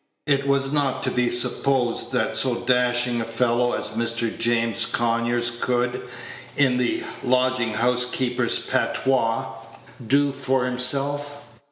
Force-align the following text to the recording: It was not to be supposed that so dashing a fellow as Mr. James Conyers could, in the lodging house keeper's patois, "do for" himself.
It 0.25 0.47
was 0.47 0.73
not 0.73 1.03
to 1.03 1.11
be 1.11 1.29
supposed 1.29 2.11
that 2.11 2.35
so 2.35 2.55
dashing 2.61 3.21
a 3.21 3.23
fellow 3.23 3.73
as 3.73 3.91
Mr. 3.91 4.35
James 4.35 4.87
Conyers 4.87 5.51
could, 5.61 6.01
in 6.57 6.77
the 6.79 7.03
lodging 7.23 7.75
house 7.75 8.09
keeper's 8.09 8.57
patois, 8.57 9.45
"do 10.07 10.31
for" 10.31 10.65
himself. 10.65 11.43